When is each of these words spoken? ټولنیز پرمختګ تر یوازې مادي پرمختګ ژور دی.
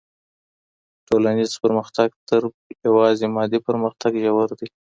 ټولنیز 1.07 1.51
پرمختګ 1.63 2.07
تر 2.29 2.41
یوازې 2.87 3.25
مادي 3.35 3.59
پرمختګ 3.67 4.11
ژور 4.23 4.49
دی. 4.59 4.67